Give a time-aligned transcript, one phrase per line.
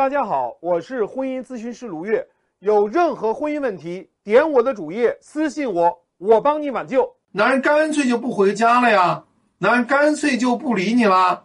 [0.00, 2.26] 大家好，我是婚姻咨询师卢月。
[2.60, 7.16] 有任何婚姻问题，点我的主页私信我，我帮你挽救。
[7.32, 9.24] 男人干脆就不回家了呀，
[9.58, 11.44] 男人干脆就不理你了，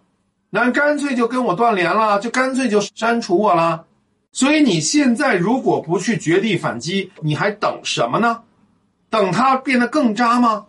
[0.52, 3.88] 男人干脆就跟我断联了，就干脆就删除我了。
[4.32, 8.44] 所以你现在如果不去绝地反击，你还等什么呢？
[9.10, 10.68] 等他变得更渣吗？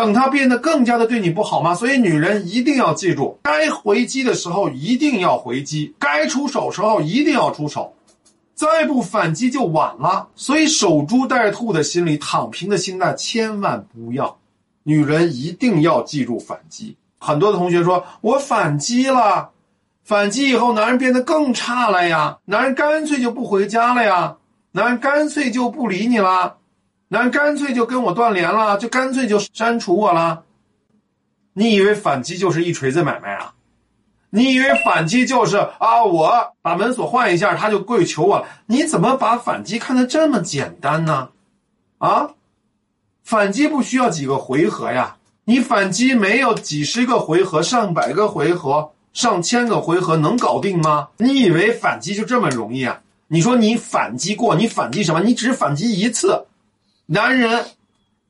[0.00, 1.74] 等他变得更加的对你不好吗？
[1.74, 7.92] 所以女人一定要记住，该回击的时候一定要回击，该出手时候一定要出手，
[8.54, 10.26] 再不反击就晚了。
[10.34, 14.38] 所以守株待兔的心理、躺平的心态千万不要。
[14.84, 16.96] 女人一定要记住反击。
[17.18, 19.50] 很多的同学说我反击了，
[20.02, 24.38] 反击以后男人变得更差了呀，男人干脆就不回家了呀，
[24.72, 26.56] 男人干脆就不理你了。
[27.12, 30.44] 那干脆就跟我断联了，就干脆就删除我了。
[31.54, 33.52] 你以为反击就是一锤子买卖啊？
[34.30, 36.04] 你以为反击就是啊？
[36.04, 38.46] 我把门锁换一下，他就跪求我？
[38.66, 41.30] 你怎么把反击看得这么简单呢？
[41.98, 42.30] 啊？
[43.24, 45.16] 反击不需要几个回合呀？
[45.42, 51.08] 你反击没有几十个回合、上百个回合、上千个回合能搞定吗？
[51.16, 53.00] 你以为反击就这么容易啊？
[53.26, 54.54] 你说你反击过？
[54.54, 55.20] 你反击什么？
[55.20, 56.46] 你只反击一次。
[57.12, 57.64] 男人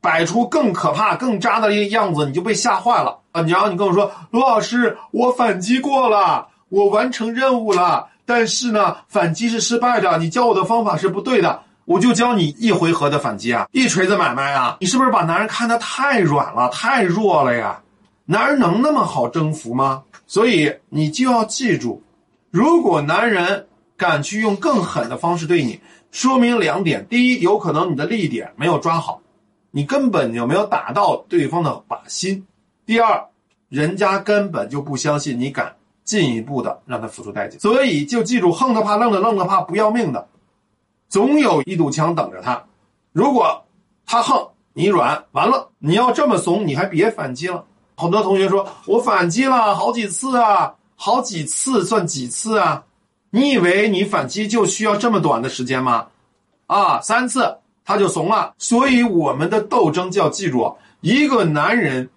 [0.01, 3.43] 摆出更可怕、更渣的样子，你就被吓坏了啊！
[3.43, 10.17] 然后你跟我说：“罗老师，我反击过了，我完成任务了，但是呢，反击是失败的。
[10.17, 14.79] 你教我的方法是不对的，我就教你一回合的反击啊，一锤子买卖啊！
[14.81, 17.83] 你是不是把男人看得太软了、太弱了呀？
[18.25, 20.05] 男人能那么好征服吗？
[20.27, 22.03] 所以你就要记住，
[22.51, 23.67] 如果男人
[23.99, 25.79] 敢去用更狠的方式对你。”
[26.11, 29.21] 说明两点：第一，有可能你的力点没有抓好，
[29.71, 32.43] 你根本就没有打到对方的靶心；
[32.85, 33.25] 第二，
[33.69, 37.59] 人家根本就不相信你敢进一步的让他付出代价。
[37.59, 40.27] 所以就记住，横的怕，愣的愣的怕，不要命的，
[41.09, 42.65] 总有一堵墙等着他。
[43.13, 43.65] 如果
[44.05, 47.65] 他横，你软，完了，你要这么怂，你还别反击了。
[47.97, 52.85] 很多同学说我反击了好几次啊，好几次算几次啊？
[53.31, 56.09] 你以为你反击就需要这么短的时间吗？
[56.67, 58.55] 啊，三次他就怂了。
[58.59, 62.11] 所以我们的斗争就要记住，一个男人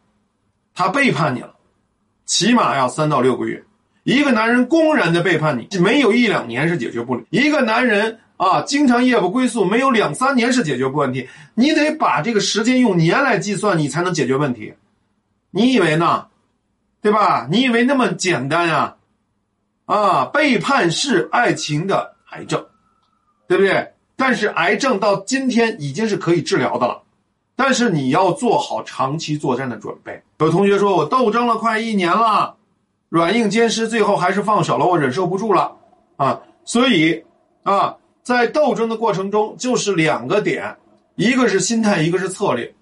[0.73, 1.53] 他背叛你了，
[2.25, 3.61] 起码要三到六个月；
[4.03, 11.29] 一个男人公然的背叛你，没有一两年是解决不了；一个男人啊，经常夜不归宿，没有两三年是解决不问题。
[11.53, 14.73] 你得把这个时间用年来计算，你才能解决问题。
[15.51, 16.25] 你以为呢？
[17.01, 17.47] 对吧？
[17.51, 18.95] 你以为那么简单呀？
[19.85, 22.65] 啊背叛是爱情的癌症，
[23.47, 23.91] 对不对？
[24.15, 27.01] 但是癌症到今天已经是可以治疗的了，
[27.55, 30.21] 但是你要做好长期作战的准备。
[30.39, 32.55] 有同学说我斗争了快一年了，
[33.09, 35.75] 软硬兼施，最后还是放手了，我忍受不住了
[36.17, 36.41] 啊！
[36.65, 37.23] 所以
[37.63, 40.77] 啊，在斗争的过程中，就是两个点，
[41.15, 42.73] 一个是心态，一个是策略。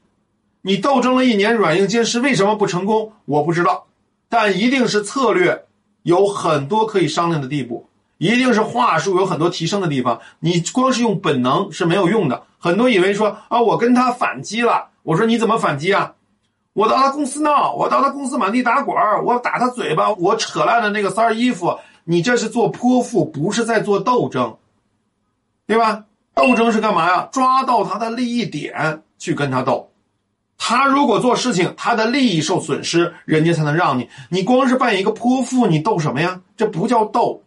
[0.62, 3.14] 你斗争了一年，软硬兼施，为什么不成功？
[3.26, 3.88] 我不知道，
[4.28, 5.66] 但一定是策略。
[6.04, 10.20] 有很多可以商量的地步，一定是话术有很多提升的地方。
[10.40, 12.44] 你光是用本能是没有用的。
[12.58, 16.14] 很多以为说啊，我跟他反击了，我说你怎么反击啊？
[16.74, 21.78] 我到他公司闹，我到他公司满地打滚儿我打他嘴巴，我扯烂了那个三儿衣服。
[22.04, 24.58] 你这是做泼妇，不是在做斗争，
[25.68, 26.06] 对吧？
[26.34, 27.30] 斗争是干嘛呀？
[27.32, 29.91] 抓到他的利益点去跟他斗。
[30.64, 34.08] 他如果做事情，他的利益受损失，人家才能让你。
[34.30, 36.40] 你光是扮演一个泼妇，你斗什么呀？
[36.56, 37.42] 这不叫斗，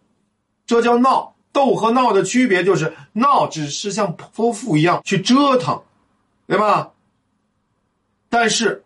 [0.67, 1.33] 这叫闹。
[1.53, 5.81] 斗和闹的区别就是，闹只是像泼妇一样去折腾，
[6.45, 6.91] 对吧？
[8.27, 8.83] 但是，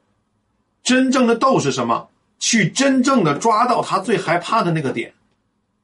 [0.83, 2.07] 真正的斗是什么？
[2.37, 5.11] 去真正的抓到他最害怕的那个点，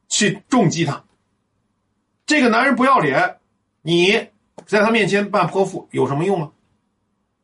[0.07, 1.03] 去重击他。
[2.27, 3.37] 这个男人不要脸，
[3.81, 4.27] 你
[4.67, 6.51] 在他面前扮泼妇有什么用啊？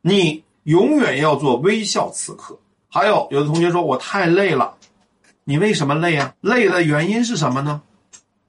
[0.00, 0.44] 你。
[0.64, 2.58] 永远要做微笑刺客。
[2.88, 4.74] 还有有的同学说我太累了，
[5.44, 6.34] 你为什么累啊？
[6.40, 7.82] 累的原因是什么呢？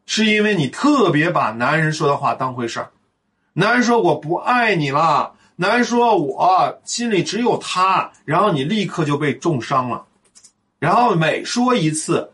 [0.06, 2.91] 是因为你特别把男人说的话当回事儿。
[3.53, 10.05] 男人说我不爱你了，男人说我心里只有他，然后你立刻就被重伤了。
[10.79, 12.34] 然后每说一次，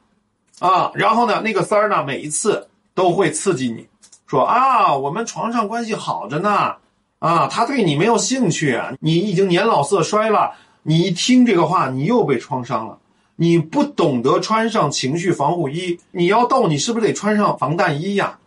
[0.57, 3.87] 啊，然后呢，那个三儿呢，每一次都会刺激你，
[4.25, 6.75] 说啊，我们床上关系好着呢。
[7.19, 10.51] 啊，他对你没有兴趣，你已经年老色衰了。
[10.83, 12.97] 你一听这个话，你又被创伤了。
[13.35, 18.39] 你不懂得穿上情绪防护衣，你要斗，你是不是得穿上防弹衣呀？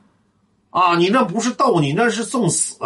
[0.71, 2.77] 啊，你那不是斗，你那是送死。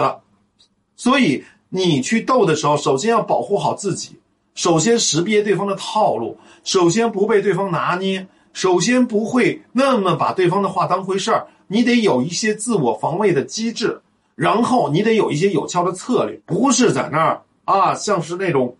[0.96, 4.18] 所以你去斗的时候，首先要保护好自己，
[4.54, 14.00] 首先识别对方的套路，首先不被对方拿捏，首先不会那么把对方的话当回事儿，你得有一些自我防卫的机制，
[14.36, 18.76] 然后你得有一些有效的策略，不是在那儿啊，像是那种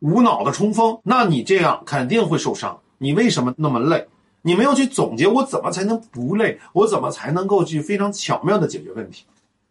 [0.00, 2.76] 无脑的冲锋，那你这样肯定会受伤。
[2.98, 4.04] 你为什么那么累？
[4.40, 9.24] 你没有去总结我怎么才能不累，我怎么才能够去非常巧妙的解决问题。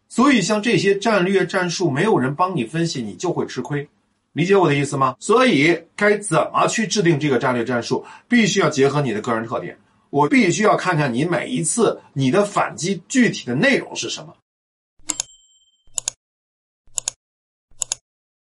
[0.07, 3.87] 所以像这些战略战术，没有人帮你分析，你就会吃亏。
[4.33, 5.15] 理解我的意思吗？
[5.19, 9.75] 所以该怎么去制定这个战略战术，必须要结合你的个人特点。
[10.09, 14.33] 我必须要看看你每一次你的反击具体的内容是什么。